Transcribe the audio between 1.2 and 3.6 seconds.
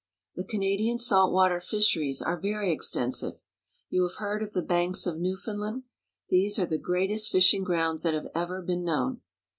water fisheries are very extensive.